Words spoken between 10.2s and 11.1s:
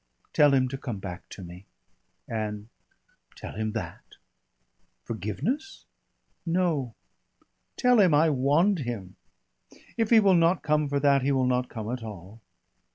not come for